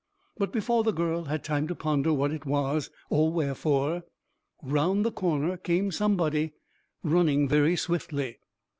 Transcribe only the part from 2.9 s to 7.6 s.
or wherefore, round the corner came somebody, running